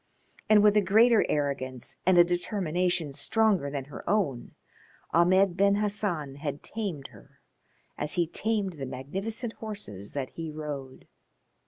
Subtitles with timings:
[0.49, 4.55] And with a greater arrogance and a determination stronger than her own
[5.11, 7.39] Ahmed Ben Hassan had tamed her
[7.99, 11.07] as he tamed the magnificent horses that he rode.